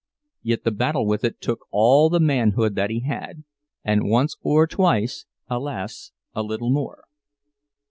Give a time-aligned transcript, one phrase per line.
[0.41, 5.27] Yet the battle with it took all the manhood that he had—and once or twice,
[5.47, 7.03] alas, a little more.